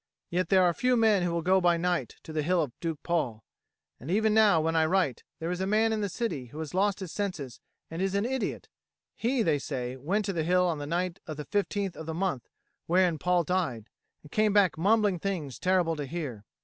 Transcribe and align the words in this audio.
Yet 0.31 0.49
there 0.49 0.63
are 0.63 0.73
few 0.73 0.97
men 0.97 1.21
who 1.21 1.29
will 1.31 1.43
go 1.43 1.61
by 1.61 1.77
night 1.77 2.15
to 2.23 2.33
the 2.33 2.41
Hill 2.41 2.59
of 2.63 2.71
Duke 2.79 3.03
Paul; 3.03 3.43
and 3.99 4.09
even 4.09 4.33
now 4.33 4.59
when 4.59 4.75
I 4.75 4.87
write, 4.87 5.23
there 5.37 5.51
is 5.51 5.61
a 5.61 5.67
man 5.67 5.93
in 5.93 6.01
the 6.01 6.09
city 6.09 6.47
who 6.47 6.57
has 6.57 6.73
lost 6.73 7.01
his 7.01 7.11
senses 7.11 7.59
and 7.91 8.01
is 8.01 8.15
an 8.15 8.25
idiot: 8.25 8.67
he, 9.15 9.43
they 9.43 9.59
say, 9.59 9.95
went 9.95 10.25
to 10.25 10.33
the 10.33 10.41
hill 10.43 10.65
on 10.65 10.79
the 10.79 10.87
night 10.87 11.19
of 11.27 11.37
the 11.37 11.45
15th 11.45 11.95
of 11.95 12.07
the 12.07 12.15
month 12.15 12.49
wherein 12.87 13.19
Paul 13.19 13.43
died, 13.43 13.91
and 14.23 14.31
came 14.31 14.53
back 14.53 14.75
mumbling 14.75 15.19
things 15.19 15.59
terrible 15.59 15.95
to 15.97 16.07
hear. 16.07 16.45